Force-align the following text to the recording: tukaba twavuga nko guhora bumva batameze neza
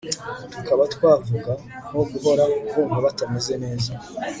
tukaba 0.53 0.83
twavuga 0.93 1.51
nko 1.87 2.01
guhora 2.11 2.43
bumva 2.71 2.97
batameze 3.05 3.53
neza 3.63 3.91